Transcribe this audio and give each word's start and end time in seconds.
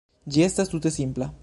Ĝi 0.35 0.45
estas 0.47 0.73
tute 0.75 0.95
simpla. 0.99 1.33